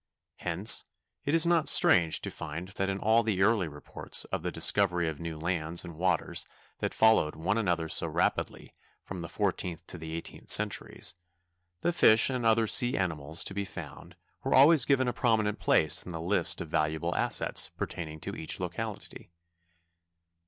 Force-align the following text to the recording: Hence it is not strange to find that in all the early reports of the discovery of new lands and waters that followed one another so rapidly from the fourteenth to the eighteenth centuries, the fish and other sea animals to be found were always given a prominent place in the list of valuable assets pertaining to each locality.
Hence 0.37 0.83
it 1.25 1.35
is 1.35 1.45
not 1.45 1.69
strange 1.69 2.21
to 2.21 2.31
find 2.31 2.69
that 2.69 2.89
in 2.89 2.97
all 2.97 3.21
the 3.21 3.43
early 3.43 3.67
reports 3.67 4.25
of 4.31 4.41
the 4.41 4.51
discovery 4.51 5.07
of 5.07 5.19
new 5.19 5.37
lands 5.37 5.85
and 5.85 5.93
waters 5.93 6.43
that 6.79 6.91
followed 6.95 7.35
one 7.35 7.55
another 7.55 7.87
so 7.87 8.07
rapidly 8.07 8.73
from 9.03 9.21
the 9.21 9.29
fourteenth 9.29 9.85
to 9.85 9.99
the 9.99 10.13
eighteenth 10.15 10.49
centuries, 10.49 11.13
the 11.81 11.93
fish 11.93 12.31
and 12.31 12.47
other 12.47 12.65
sea 12.65 12.97
animals 12.97 13.43
to 13.43 13.53
be 13.53 13.63
found 13.63 14.15
were 14.43 14.55
always 14.55 14.85
given 14.85 15.07
a 15.07 15.13
prominent 15.13 15.59
place 15.59 16.01
in 16.01 16.11
the 16.11 16.19
list 16.19 16.61
of 16.61 16.67
valuable 16.67 17.13
assets 17.13 17.69
pertaining 17.77 18.19
to 18.21 18.35
each 18.35 18.59
locality. 18.59 19.27